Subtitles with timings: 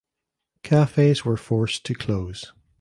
[0.63, 2.53] Cafes were forced to close.